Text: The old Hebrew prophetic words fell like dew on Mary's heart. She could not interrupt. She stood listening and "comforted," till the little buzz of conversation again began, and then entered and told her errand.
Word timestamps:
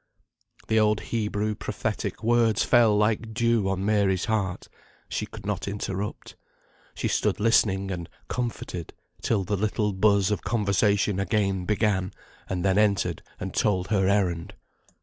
The 0.67 0.79
old 0.79 0.99
Hebrew 1.13 1.53
prophetic 1.53 2.23
words 2.23 2.63
fell 2.63 2.97
like 2.97 3.35
dew 3.35 3.69
on 3.69 3.85
Mary's 3.85 4.25
heart. 4.25 4.67
She 5.09 5.27
could 5.27 5.45
not 5.45 5.67
interrupt. 5.67 6.35
She 6.95 7.07
stood 7.07 7.39
listening 7.39 7.91
and 7.91 8.09
"comforted," 8.27 8.93
till 9.21 9.43
the 9.43 9.55
little 9.55 9.93
buzz 9.93 10.31
of 10.31 10.41
conversation 10.43 11.19
again 11.19 11.65
began, 11.65 12.15
and 12.49 12.65
then 12.65 12.79
entered 12.79 13.21
and 13.39 13.53
told 13.53 13.89
her 13.89 14.07
errand. 14.07 14.55